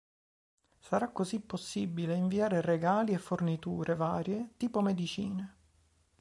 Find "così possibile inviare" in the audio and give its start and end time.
1.09-2.59